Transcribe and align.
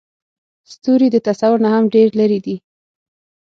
ستوري 0.71 1.07
د 1.11 1.17
تصور 1.27 1.57
نه 1.65 1.69
هم 1.75 1.85
ډېر 1.95 2.09
لرې 2.19 2.39
دي. 2.45 2.55